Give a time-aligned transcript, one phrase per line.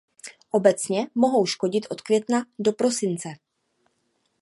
[0.51, 3.29] Obecně mohou škodit od května do prosince.